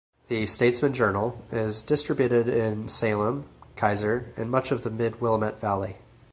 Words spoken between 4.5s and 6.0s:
of the mid-Willamette Valley.